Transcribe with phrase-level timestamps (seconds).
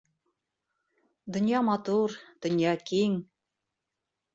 [1.37, 2.17] Донъя матур,
[2.47, 3.23] донъя киң!